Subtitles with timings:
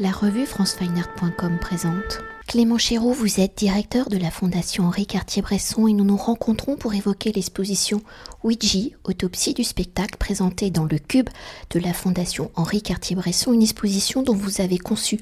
[0.00, 2.20] La revue francefineart.com présente.
[2.46, 6.94] Clément Chéreau, vous êtes directeur de la Fondation Henri Cartier-Bresson et nous nous rencontrons pour
[6.94, 8.00] évoquer l'exposition
[8.44, 11.28] Ouija, autopsie du spectacle présentée dans le Cube
[11.70, 15.18] de la Fondation Henri Cartier-Bresson, une exposition dont vous avez conçu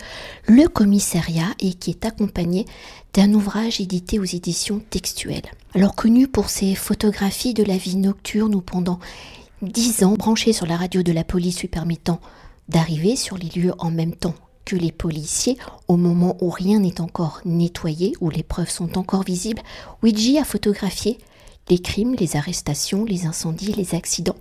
[0.46, 2.66] le commissariat et qui est accompagnée
[3.14, 5.50] d'un ouvrage édité aux éditions textuelles.
[5.74, 8.98] Alors connu pour ses photographies de la vie nocturne ou pendant
[9.62, 12.20] dix ans branché sur la radio de la police lui permettant
[12.68, 14.34] d'arriver sur les lieux en même temps
[14.66, 15.56] que les policiers
[15.88, 19.62] au moment où rien n'est encore nettoyé, où les preuves sont encore visibles.
[20.02, 21.16] Ouija a photographié
[21.70, 24.36] les crimes, les arrestations, les incendies, les accidents,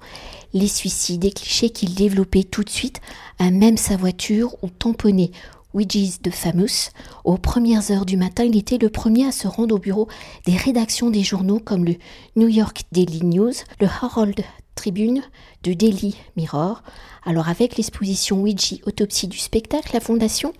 [0.53, 3.01] les suicides, des clichés qu'il développait tout de suite,
[3.39, 5.31] à même sa voiture ou tamponné
[5.73, 6.91] Ouija's de Famous.
[7.23, 10.07] Aux premières heures du matin, il était le premier à se rendre au bureau
[10.45, 11.95] des rédactions des journaux comme le
[12.35, 14.41] New York Daily News, le Harold
[14.75, 15.21] tribune
[15.63, 16.83] de Daily Mirror.
[17.25, 20.53] Alors avec l'exposition Ouija Autopsie du spectacle, la Fondation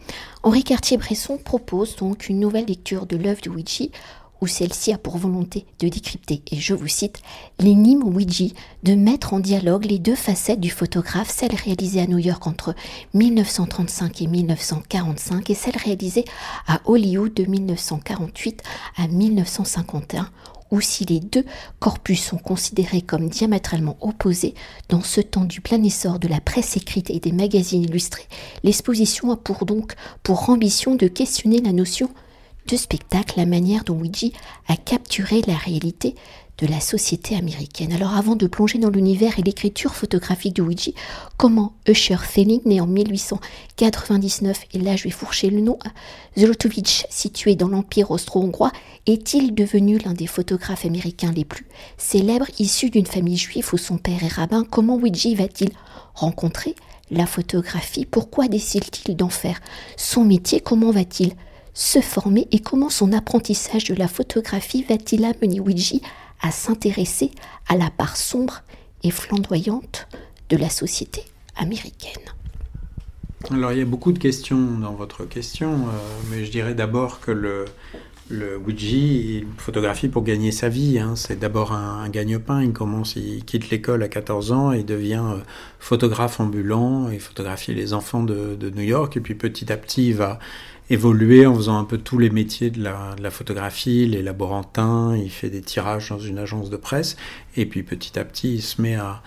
[0.44, 3.86] Henri Cartier-Bresson propose donc une nouvelle lecture de l'œuvre de Ouija
[4.42, 7.22] où celle-ci a pour volonté de décrypter, et je vous cite,
[7.60, 12.18] l'énigme Ouija, de mettre en dialogue les deux facettes du photographe, celle réalisée à New
[12.18, 12.76] York entre
[13.14, 16.26] 1935 et 1945 et celle réalisée
[16.68, 18.62] à Hollywood de 1948
[18.98, 20.30] à 1951
[20.76, 21.46] ou si les deux
[21.80, 24.54] corpus sont considérés comme diamétralement opposés,
[24.90, 28.28] dans ce temps du plein essor de la presse écrite et des magazines illustrés,
[28.64, 32.10] l'exposition a pour donc pour ambition de questionner la notion
[32.68, 34.28] de spectacle, la manière dont Ouija
[34.68, 36.16] a capturé la réalité
[36.58, 37.92] de la société américaine.
[37.92, 40.92] Alors avant de plonger dans l'univers et l'écriture photographique de Ouija,
[41.38, 45.78] comment Usher Felling, né en 1899, et là je vais fourcher le nom,
[46.38, 48.72] Zlotowicz, situé dans l'Empire austro-hongrois,
[49.06, 51.66] est-il devenu l'un des photographes américains les plus
[51.98, 54.64] célèbres, issu d'une famille juive où son père est rabbin?
[54.64, 55.72] Comment Ouija va-t-il
[56.14, 56.76] rencontrer
[57.12, 58.06] la photographie?
[58.06, 59.60] Pourquoi décide-t-il d'en faire
[59.98, 60.62] son métier?
[60.62, 61.34] Comment va-t-il
[61.74, 62.48] se former?
[62.52, 65.98] Et comment son apprentissage de la photographie va-t-il amener Ouija
[66.52, 67.32] s'intéresser
[67.68, 68.62] à la part sombre
[69.04, 70.08] et flamboyante
[70.50, 71.24] de la société
[71.56, 72.22] américaine.
[73.52, 76.00] Alors il y a beaucoup de questions dans votre question, euh,
[76.32, 77.66] mais je dirais d'abord que le,
[78.30, 80.98] le Ouija, il photographie pour gagner sa vie.
[80.98, 81.16] Hein.
[81.16, 82.64] C'est d'abord un, gagne-pain.
[82.64, 85.38] Il commence, il quitte l'école à 14 ans et devient euh,
[85.80, 89.16] photographe ambulant et photographie les enfants de, New York.
[89.18, 90.40] Et puis petit à petit, il va
[90.90, 95.50] évoluer en faisant un peu tous les métiers de la, photographie, les laborantins, il fait
[95.50, 97.18] des tirages dans une agence de presse,
[97.56, 99.22] et puis petit à petit il se met à,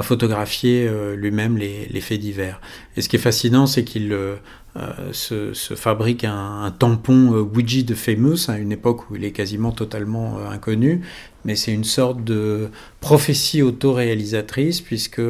[0.00, 2.62] photographier euh, lui-même les, faits divers.
[2.96, 4.36] Et ce qui est fascinant, c'est qu'il euh,
[4.76, 9.70] euh, se, fabrique un, tampon Ouija de Famous à une époque où il est quasiment
[9.70, 11.02] totalement inconnu,
[11.44, 15.20] mais c'est une sorte de prophétie autoréalisatrice puisque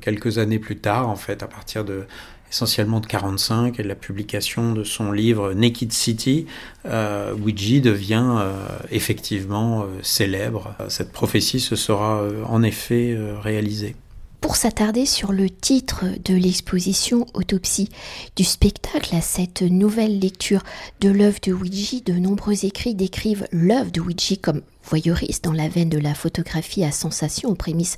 [0.00, 2.02] quelques années plus tard, en fait, à partir de
[2.50, 6.46] essentiellement de 45 et de la publication de son livre Naked City,
[6.86, 8.52] euh, devient euh,
[8.90, 10.74] effectivement euh, célèbre.
[10.88, 13.94] Cette prophétie se sera euh, en effet réalisée.
[14.40, 17.90] Pour s'attarder sur le titre de l'exposition Autopsie
[18.36, 20.62] du spectacle, à cette nouvelle lecture
[21.00, 25.68] de l'œuvre de Ouija, de nombreux écrits décrivent l'œuvre de Ouija comme voyeuriste dans la
[25.68, 27.96] veine de la photographie à sensation aux prémices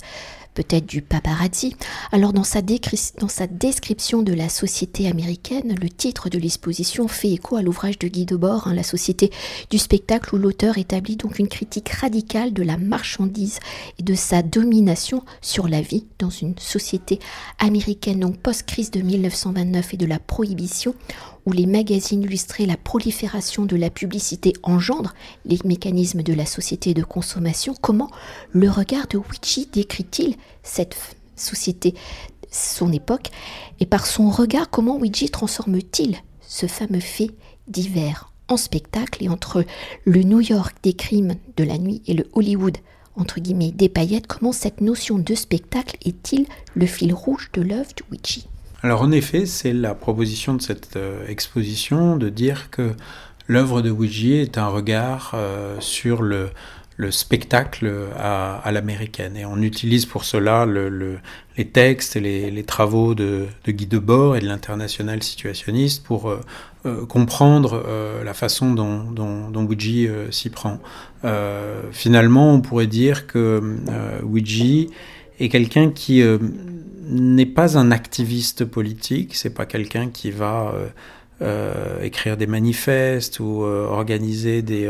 [0.53, 1.75] peut-être du paparazzi.
[2.11, 7.61] Alors dans sa, description de la société américaine, le titre de l'exposition fait écho à
[7.61, 9.31] l'ouvrage de Guy Debord, hein, La société
[9.69, 13.59] du spectacle, où l'auteur établit donc une critique radicale de la marchandise
[13.99, 17.19] et de sa domination sur la vie dans une société
[17.59, 20.95] américaine, donc post-crise de 1929 et de la prohibition
[21.45, 25.13] où les magazines illustrés, la prolifération de la publicité engendre
[25.45, 28.09] les mécanismes de la société de consommation, comment
[28.51, 30.95] le regard de Witchy décrit-il cette
[31.35, 31.93] société,
[32.51, 33.29] son époque,
[33.79, 37.31] et par son regard, comment Ouija transforme-t-il ce fameux fait
[37.67, 39.65] divers en spectacle et entre
[40.05, 42.77] le New York des crimes de la nuit et le Hollywood
[43.15, 47.91] entre guillemets des paillettes, comment cette notion de spectacle est-il le fil rouge de l'œuvre
[47.95, 48.47] de Ouija
[48.83, 52.91] alors en effet, c'est la proposition de cette euh, exposition de dire que
[53.47, 56.49] l'œuvre de Ouija est un regard euh, sur le,
[57.09, 59.35] spectacle à, l'américaine.
[59.35, 64.45] Et on utilise pour cela les textes et les, travaux de, Guy Debord et de
[64.45, 67.83] l'international situationniste pour euh, comprendre
[68.23, 69.67] la façon dont, dont,
[70.29, 70.79] s'y prend.
[71.91, 73.61] finalement, on pourrait dire que
[74.23, 74.87] Ouija
[75.41, 76.23] est quelqu'un qui
[77.05, 80.87] n'est pas un activiste politique, c'est pas quelqu'un qui va euh,
[81.41, 84.89] euh, écrire des manifestes ou euh, organiser des,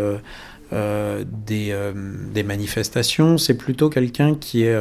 [0.71, 1.91] des,
[2.33, 4.79] des, manifestations, c'est plutôt quelqu'un qui est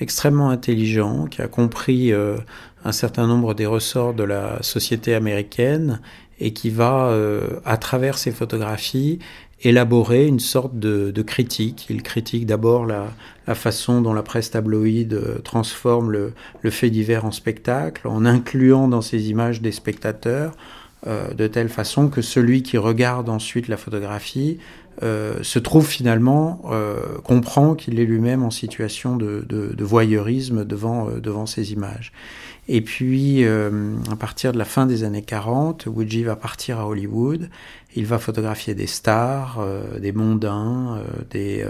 [0.00, 6.00] extrêmement intelligent, qui a compris un certain nombre des ressorts de la société américaine
[6.40, 9.18] et qui va, euh, à travers ses photographies,
[9.62, 11.86] élaborer une sorte de, critique.
[11.88, 13.06] Il critique d'abord la,
[13.54, 19.30] façon dont la presse tabloïde transforme le, fait divers en spectacle, en incluant dans ses
[19.30, 20.52] images des spectateurs,
[21.06, 24.58] euh, de telle façon que celui qui regarde ensuite la photographie
[25.02, 31.20] euh, se trouve finalement, euh, comprend qu'il est lui-même en situation de, voyeurisme devant, euh,
[31.20, 32.12] devant ces images.
[32.68, 37.50] Et puis, à partir de la fin des années 40, Woodji va partir à Hollywood.
[37.94, 39.62] Il va photographier des stars,
[40.00, 41.66] des mondains, des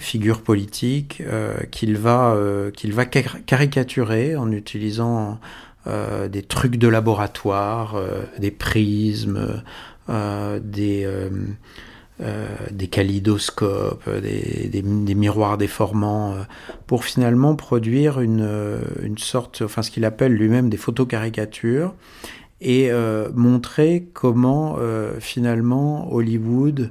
[0.00, 1.22] figures politiques
[1.70, 2.36] qu'il va,
[2.74, 5.38] qu'il va caricaturer en utilisant
[5.86, 7.96] des trucs de laboratoire,
[8.38, 9.62] des prismes,
[10.08, 11.08] des
[12.20, 14.82] euh, des kalidoscopes, des,
[15.16, 16.42] miroirs déformants, euh,
[16.86, 21.92] pour finalement produire une, euh, une sorte, enfin ce qu'il appelle lui-même des photocaricatures,
[22.60, 22.90] et
[23.34, 24.78] montrer comment
[25.18, 26.90] finalement Hollywood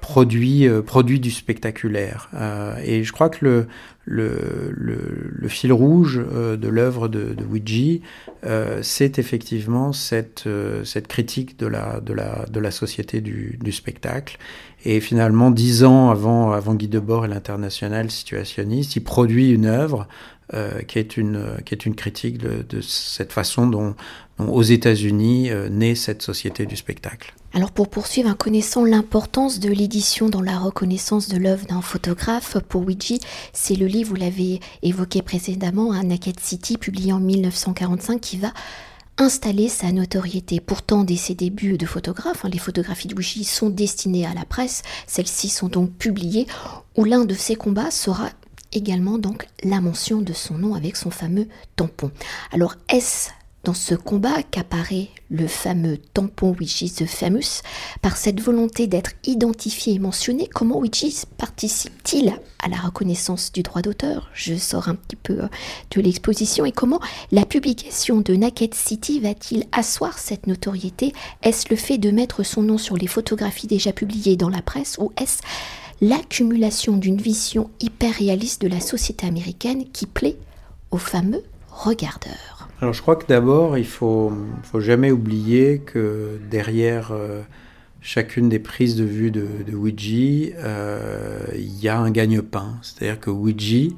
[0.00, 2.30] produit, produit du spectaculaire.
[2.84, 3.66] Et je crois que le,
[4.04, 8.00] le, le, fil rouge de l'œuvre de, de Ouija,
[8.82, 10.48] c'est effectivement cette,
[10.84, 14.38] cette critique de la, de la, de la société du, du spectacle.
[14.84, 20.08] Et finalement, dix ans avant, avant Guy Debord et l'international situationniste, il produit une œuvre
[20.88, 23.94] qui, est une, qui est une critique de, de cette façon dont,
[24.38, 27.34] dont aux États-Unis naît cette société du spectacle.
[27.52, 32.56] Alors pour poursuivre en connaissant l'importance de l'édition dans la reconnaissance de l'œuvre d'un photographe,
[32.68, 33.16] pour Ouija,
[33.52, 38.52] c'est le vous l'avez évoqué précédemment, un Naked City, publié en 1945, qui va
[39.18, 40.60] installer sa notoriété.
[40.60, 44.44] Pourtant, dès ses débuts de photographe, hein, les photographies de Ouija sont destinées à la
[44.44, 46.46] presse, celles-ci sont donc publiées,
[46.96, 48.30] où l'un de ses combats sera
[48.72, 52.10] également donc la mention de son nom avec son fameux tampon.
[52.52, 53.30] Alors est-ce
[53.64, 57.62] dans ce combat qu'apparaît le fameux tampon Which the Famous,
[58.00, 61.04] par cette volonté d'être identifié et mentionné, comment Which
[61.36, 64.30] participe-t-il à la reconnaissance du droit d'auteur?
[64.32, 65.48] Je sors un petit peu euh,
[65.90, 66.64] de l'exposition.
[66.64, 67.00] Et comment
[67.32, 71.12] la publication de Naked City va-t-il asseoir cette notoriété?
[71.42, 74.96] Est-ce le fait de mettre son nom sur les photographies déjà publiées dans la presse
[74.98, 75.42] ou est-ce
[76.00, 80.38] l'accumulation d'une vision hyper réaliste de la société américaine qui plaît
[80.90, 82.59] aux fameux regardeurs?
[82.80, 84.32] Alors je crois que d'abord, il faut,
[84.62, 87.42] faut jamais oublier que derrière euh,
[88.00, 92.78] chacune des prises de vue de, de Ouija, euh, il y a un gagne-pain.
[92.80, 93.90] C'est-à-dire que Ouija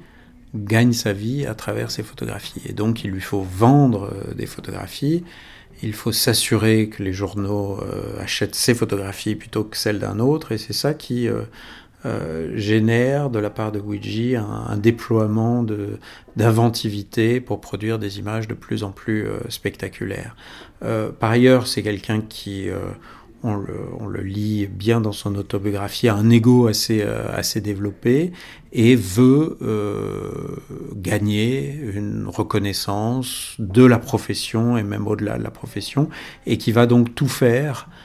[0.56, 2.60] gagne sa vie à travers ses photographies.
[2.68, 5.22] Et donc il lui faut vendre euh, des photographies.
[5.84, 7.80] Il faut s'assurer que les journaux
[8.20, 10.52] achètent ses photographies plutôt que celles d'un autre.
[10.52, 11.28] Et c'est ça qui
[12.04, 15.64] euh, génère de la part de Ouija un, déploiement
[16.36, 20.34] d'inventivité pour produire des images de plus en plus euh, spectaculaires.
[20.82, 22.66] Euh, par ailleurs, c'est quelqu'un qui,
[23.44, 28.32] on le, on, le, lit bien dans son autobiographie, a un ego assez, assez développé
[28.72, 29.58] et veut
[30.96, 36.08] gagner une reconnaissance de la profession et même au-delà de la profession,
[36.46, 38.00] et qui va donc tout faire euh,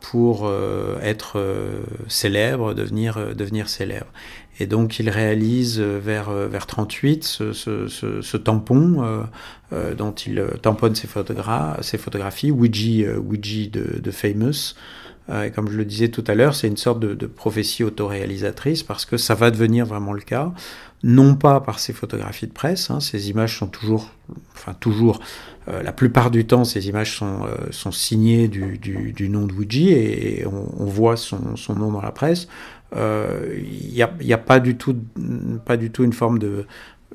[0.00, 4.06] pour euh, être euh, célèbre, devenir, devenir célèbre.
[4.60, 9.26] Et donc il réalise vers, vers 38 ce, ce, ce, tampon
[9.96, 11.08] dont il tamponne ses,
[11.80, 14.74] ses photographies, Ouija, Ouija de, de Famous.
[15.28, 18.82] Et comme je le disais tout à l'heure, c'est une sorte de, de prophétie autoréalisatrice
[18.82, 20.52] parce que ça va devenir vraiment le cas
[21.02, 24.10] non pas par ces photographies de presse, hein, ces images sont toujours,
[24.54, 25.20] enfin toujours,
[25.68, 29.52] euh, la plupart du temps, ces images sont, euh, sont signées du, du, nom de
[29.52, 32.46] Wuji et, on, voit son, son, nom dans la presse.
[32.92, 33.60] Il euh,
[33.92, 34.96] n'y a, y a pas, du tout,
[35.64, 36.66] pas du tout une forme de,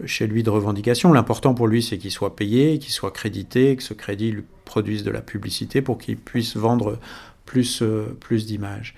[0.06, 1.14] chez lui de revendication.
[1.14, 5.04] L'important pour lui, c'est qu'il soit payé, qu'il soit crédité, que ce crédit lui produise
[5.04, 7.00] de la publicité pour qu'il puisse vendre
[7.48, 7.82] plus,
[8.20, 8.94] plus d'images.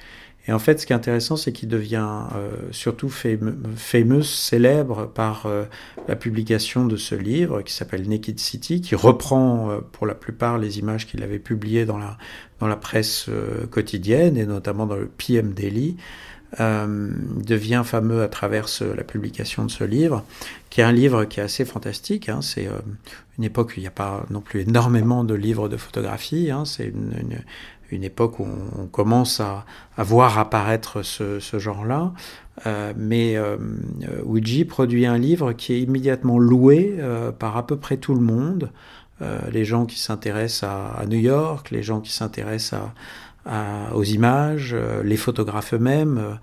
[0.50, 5.46] Et en fait, ce qui est intéressant, c'est qu'il devient euh, surtout fameux, célèbre par
[5.46, 5.66] euh,
[6.08, 10.58] la publication de ce livre qui s'appelle Naked City, qui reprend euh, pour la plupart
[10.58, 12.18] les images qu'il avait publiées dans la,
[12.60, 13.30] dans la presse
[13.70, 15.98] quotidienne et notamment dans le PM Daily.
[16.58, 18.66] devient fameux à travers
[18.98, 20.26] la publication de ce livre,
[20.72, 22.28] qui est un livre qui est assez fantastique.
[22.28, 22.42] Hein.
[22.42, 22.68] c'est
[23.38, 26.50] une époque où il n'y a pas non plus énormément de livres de photographie.
[26.50, 26.66] Hein.
[26.66, 26.92] c'est
[27.92, 29.66] époque où on, commence à,
[29.98, 32.14] voir apparaître ce, genre-là.
[32.66, 33.58] Euh, mais euh,
[34.26, 38.22] Ouija produit un livre qui est immédiatement loué euh, par à peu près tout le
[38.22, 38.72] monde.
[39.22, 42.80] Euh, les gens qui s'intéressent à, New York, les gens qui s'intéressent
[43.94, 46.38] aux images, les photographes eux-mêmes.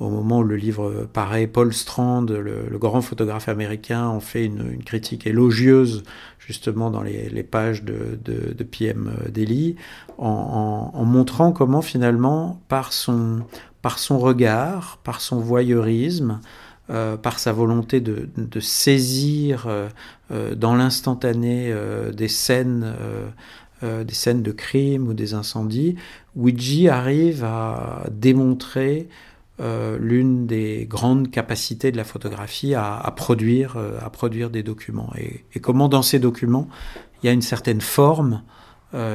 [0.00, 4.82] Au moment où le livre paraît, Paul Strand, le, grand photographe américain, en fait une,
[4.82, 6.02] critique élogieuse
[6.38, 9.76] justement dans les, pages de, de, PM Daily,
[10.18, 13.42] en, montrant comment finalement, par son,
[13.80, 16.40] par son regard, par son voyeurisme,
[16.90, 18.28] euh, par sa volonté de,
[18.60, 19.88] saisir euh,
[20.32, 21.72] euh, dans l'instantané
[22.12, 22.94] des scènes,
[23.82, 25.96] des scènes de crime ou des incendies,
[26.36, 29.08] Ouija arrive à démontrer
[29.58, 35.12] l'une des grandes capacités de la photographie à, produire, à produire des documents.
[35.16, 36.68] Et, comment dans ces documents,
[37.22, 38.42] il y a une certaine forme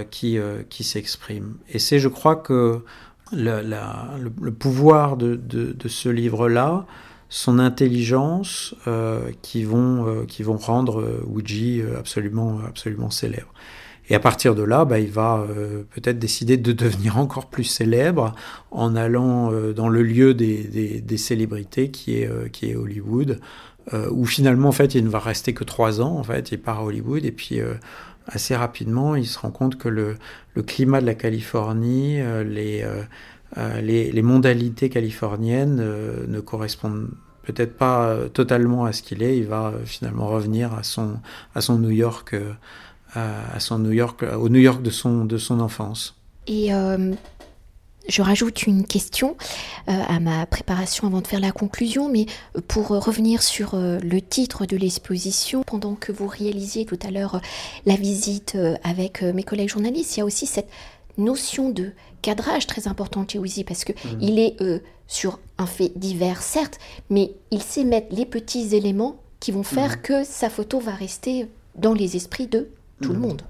[0.10, 0.38] qui,
[0.70, 1.56] qui s'exprime.
[1.68, 2.86] Et c'est, je crois, que
[3.34, 6.86] le, pouvoir de, de ce livre-là,
[7.30, 13.54] son intelligence euh, qui, vont, euh, qui vont rendre euh, absolument, absolument célèbre.
[14.10, 17.66] Et à partir de là, bah, il va euh, peut-être décider de devenir encore plus
[17.66, 18.34] célèbre
[18.72, 23.40] en allant dans le lieu des, des, célébrités qui est, qui est Hollywood,
[24.12, 26.18] où finalement, en fait, il ne va rester que trois ans.
[26.18, 27.60] En fait, il part à Hollywood et puis
[28.28, 30.16] assez rapidement, il se rend compte que le,
[30.56, 32.86] le climat de la Californie, les
[33.58, 37.10] euh, les, les, modalités californiennes euh, ne correspondent
[37.44, 39.38] peut-être pas euh, totalement à ce qu'il est.
[39.38, 41.20] Il va finalement revenir à son,
[41.56, 42.36] à son New York,
[43.14, 46.16] à son New York, au New York de son, de son enfance.
[46.48, 46.70] Et
[48.10, 49.36] je rajoute une question
[49.88, 52.26] à ma préparation avant de faire la conclusion, mais
[52.68, 57.42] pour revenir sur le titre de l'exposition, pendant que vous réalisiez tout à l'heure
[57.86, 60.70] la visite avec mes collègues journalistes, il y a aussi cette
[61.18, 64.18] notion de cadrage très important chez Uzi parce que mm.
[64.22, 69.18] il est euh, sur un fait divers certes, mais il sait mettre les petits éléments
[69.40, 70.02] qui vont faire mm.
[70.02, 72.70] que sa photo va rester dans les esprits de
[73.02, 73.42] tout le monde.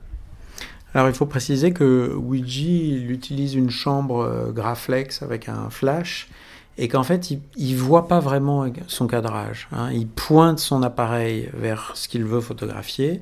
[0.93, 6.29] Alors il faut préciser que Ouija il utilise une chambre euh, Graflex avec un flash
[6.77, 9.67] et qu'en fait il, ne voit pas vraiment son cadrage.
[9.71, 9.91] Hein.
[9.91, 13.21] Il pointe son appareil vers ce qu'il veut photographier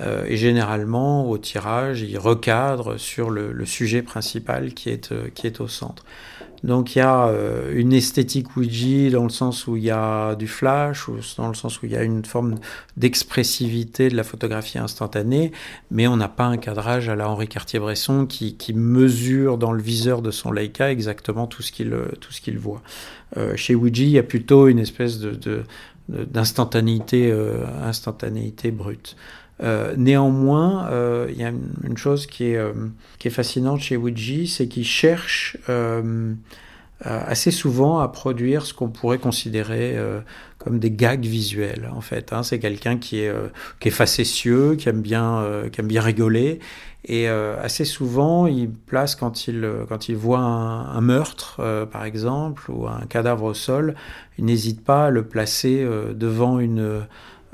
[0.00, 5.46] euh, et généralement, au tirage, il recadre sur le, sujet principal qui est, euh, qui
[5.46, 6.04] est au centre.
[6.64, 10.34] Donc il y a euh, une esthétique Ouija dans le sens où il y a
[10.34, 12.56] du flash, dans le sens où il y a une forme
[12.96, 15.52] d'expressivité de la photographie instantanée,
[15.90, 20.22] mais on n'a pas un cadrage à la Henri Cartier-Bresson qui, mesure dans le viseur
[20.22, 21.94] de son Leica exactement tout ce qu'il
[22.42, 22.82] qu'il voit.
[23.56, 25.64] chez Ouija, il y a plutôt une espèce de,
[26.08, 27.32] d'instantanéité
[27.82, 29.16] instantanéité brute.
[29.62, 31.52] Euh, néanmoins, euh, il y a
[31.84, 32.72] une, chose qui est, euh,
[33.18, 35.56] qui est fascinante chez Ouija, c'est qu'il cherche
[37.00, 39.96] assez souvent à produire ce qu'on pourrait considérer
[40.58, 41.88] comme des gags visuels.
[41.94, 42.42] En fait, hein.
[42.42, 43.32] c'est quelqu'un qui est,
[43.78, 46.58] qui est facétieux, qui aime bien, qui aime bien rigoler,
[47.04, 51.60] et assez souvent, il place quand il, quand il voit un, un meurtre,
[51.92, 53.94] par exemple, ou un cadavre au sol,
[54.36, 57.06] il n'hésite pas à le placer devant une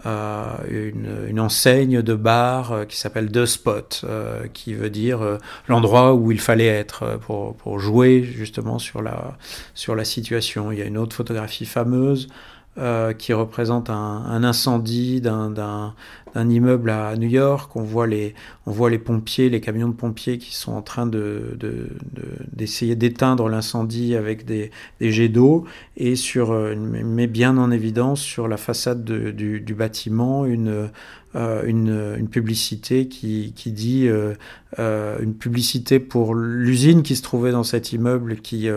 [0.05, 5.39] une, une, enseigne de bar euh, qui s'appelle The Spot, euh, qui veut dire euh,
[5.69, 9.37] l'endroit où il fallait être pour, pour, jouer justement sur la,
[9.75, 10.73] sur la situation.
[10.73, 12.29] Il y a une autre photographie fameuse
[12.77, 15.95] euh, qui représente un incendie d'un
[16.35, 17.75] immeuble à New York.
[17.77, 18.35] On voit, les,
[18.67, 23.07] on voit les pompiers, les camions de pompiers qui sont en train d'essayer de, de,
[23.09, 25.65] d'éteindre l'incendie avec des, des jets d'eau
[25.97, 30.91] et sur, met bien en évidence sur la façade du, du, bâtiment une,
[31.37, 34.35] euh, une, une, publicité qui, qui dit euh,
[34.79, 38.69] euh, une publicité pour l'usine qui se trouvait dans cet immeuble qui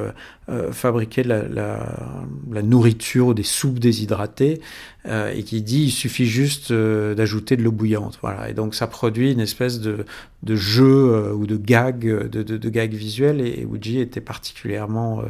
[0.71, 1.95] fabriquait la, la,
[2.51, 4.59] la, nourriture ou des soupes déshydratées
[5.05, 8.19] et qui dit il suffit juste d'ajouter de l'eau bouillante.
[8.21, 8.49] Voilà.
[8.49, 10.05] Et donc ça produit une espèce de,
[10.45, 15.23] jeu ou de gag, de, gag visuel et, et était particulièrement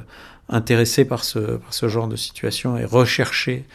[0.49, 3.65] intéressé par ce, genre de situation et recherché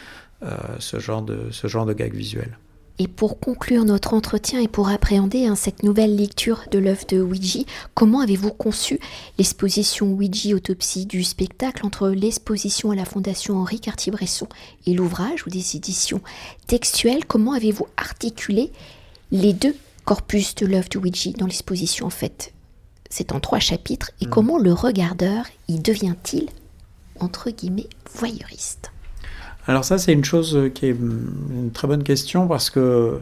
[0.80, 2.58] ce, genre de, ce genre de gag visuel.
[2.98, 7.20] Et pour conclure notre entretien et pour appréhender hein, cette nouvelle lecture de l'œuvre de
[7.20, 7.60] Ouija,
[7.94, 9.00] comment avez-vous conçu
[9.38, 14.46] l'exposition Ouija Autopsie du spectacle entre l'exposition à la Fondation Henri Cartier-Bresson
[14.86, 16.20] et l'ouvrage ou des éditions
[16.66, 17.24] textuelles?
[17.24, 18.70] Comment avez-vous articulé
[19.30, 22.52] les deux corpus de l'œuvre de Ouija dans l'exposition en fait?
[23.08, 24.10] C'est en trois chapitres.
[24.20, 24.30] Et mm.
[24.30, 26.48] comment le regardeur y devient-il,
[27.20, 28.90] entre guillemets, voyeuriste?
[29.66, 33.20] Alors ça, c'est une chose qui est une très bonne question parce que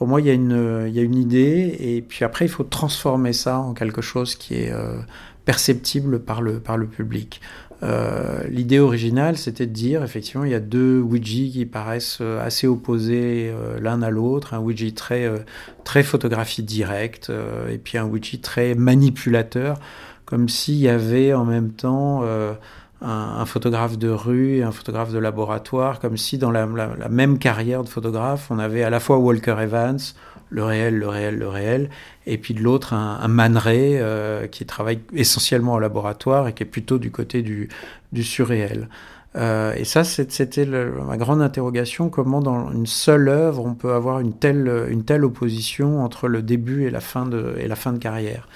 [0.00, 2.48] pour moi, il y, a une, il y a une idée et puis après, il
[2.48, 4.98] faut transformer ça en quelque chose qui est euh,
[5.44, 7.42] perceptible par le, par le public.
[7.82, 12.42] Euh, l'idée originale, c'était de dire, effectivement, il y a deux Ouija qui paraissent euh,
[12.42, 14.54] assez opposés l'un à l'autre.
[14.54, 15.30] Un Ouija très,
[15.84, 17.30] très photographie directe
[17.70, 19.78] et puis un Ouija très manipulateur,
[20.24, 22.22] comme s'il y avait en même temps
[23.02, 26.66] un, photographe de rue et un photographe de laboratoire, comme si dans la,
[27.08, 29.98] même carrière de photographe, on avait à la fois Walker Evans,
[30.50, 31.90] le réel, le réel, le réel,
[32.26, 36.64] et puis de l'autre un, un Man euh, qui travaille essentiellement au laboratoire et qui
[36.64, 37.68] est plutôt du côté du,
[38.12, 38.88] du surréel.
[39.36, 44.18] Euh, et ça, c'était ma grande interrogation, comment dans une seule œuvre on peut avoir
[44.20, 47.92] une telle, une telle opposition entre le début et la fin de, et la fin
[47.92, 48.48] de carrière.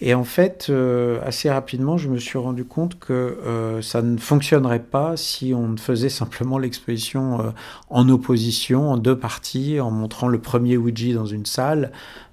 [0.00, 4.16] Et en fait, euh, assez rapidement, je me suis rendu compte que euh, ça ne
[4.16, 7.50] fonctionnerait pas si on faisait simplement l'exposition euh,
[7.90, 11.90] en opposition, en deux parties, en montrant le premier Ouija dans une salle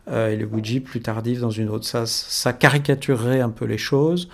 [0.07, 1.87] et le Ouija plus tardif dans une autre.
[1.87, 4.29] Ça, ça caricaturerait un peu les choses.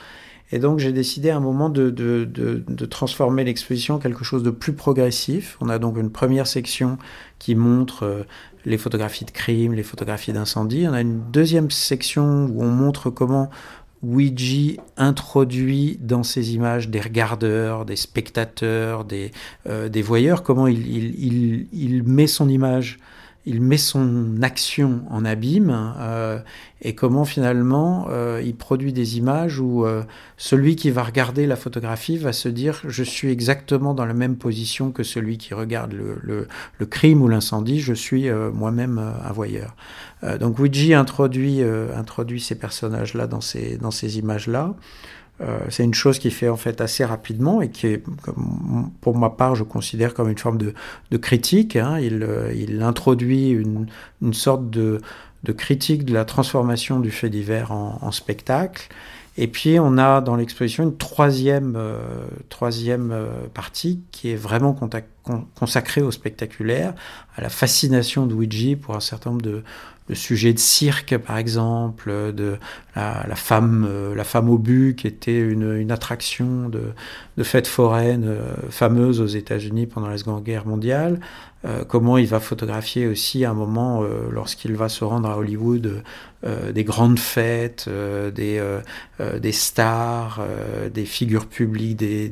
[0.51, 4.43] Et donc j'ai décidé à un moment de, de, de, transformer l'exposition en quelque chose
[4.43, 5.57] de plus progressif.
[5.61, 6.97] On a donc une première section
[7.39, 8.25] qui montre
[8.65, 10.85] les photographies de crime, les photographies d'incendie.
[10.87, 13.49] On a une deuxième section où on montre comment
[14.03, 19.31] Ouija introduit dans ces images des regardeurs, des spectateurs, des,
[19.67, 22.97] euh, des voyeurs, comment il, il, il, met son image
[23.45, 26.39] il met son action en abîme euh,
[26.81, 30.03] et comment finalement euh, il produit des images où euh,
[30.37, 34.35] celui qui va regarder la photographie va se dire je suis exactement dans la même
[34.35, 39.75] position que celui qui regarde le, le, crime ou l'incendie, je suis moi-même un voyeur.
[40.39, 44.75] donc Ouija introduit, introduit ces personnages-là dans ces, dans ces images-là.
[45.41, 48.03] Euh, c'est une chose qui fait en fait assez rapidement et qui est,
[49.01, 51.75] pour ma part, je considère comme une forme de, critique.
[51.75, 51.99] Hein.
[52.01, 53.87] Euh, il, introduit une,
[54.33, 55.01] sorte de,
[55.57, 58.87] critique de la transformation du fait divers en, spectacle.
[59.37, 63.15] Et puis on a dans l'exposition une troisième, euh, troisième
[63.53, 64.77] partie qui est vraiment
[65.55, 66.93] consacrée au spectaculaire,
[67.37, 69.63] à la fascination de Ouija pour un certain nombre de,
[70.11, 72.57] le sujet de cirque, par exemple, de
[72.97, 76.91] la, femme, euh, la femme au but, qui était une, attraction de,
[77.41, 81.19] de fête foraine euh, fameuse aux États-Unis pendant la Seconde Guerre mondiale.
[81.65, 86.03] Euh, comment il va photographier aussi un moment, lorsqu'il va se rendre à Hollywood,
[86.73, 87.87] des grandes fêtes,
[88.33, 88.59] des,
[89.39, 90.43] des stars,
[90.91, 92.29] des figures publiques, des,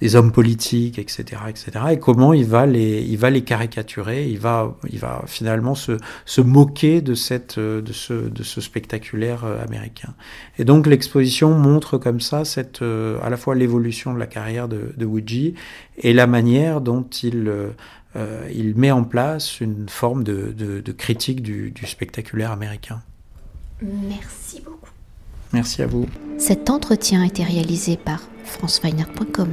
[0.00, 1.72] des, hommes politiques, etc., etc.
[1.90, 5.98] Et comment il va les, il va les caricaturer, il va, il va finalement se,
[6.24, 10.14] se moquer de, cette, euh, de, ce, de ce spectaculaire euh, américain.
[10.58, 14.68] Et donc l'exposition montre comme ça cette, euh, à la fois l'évolution de la carrière
[14.68, 15.54] de, de
[15.98, 17.52] et la manière dont il,
[18.52, 23.02] il met en place une forme de, de, critique du, du spectaculaire américain.
[23.82, 24.90] Merci beaucoup.
[25.52, 26.06] Merci à vous.
[26.38, 29.48] Cet entretien a été réalisé par franceweiner.com.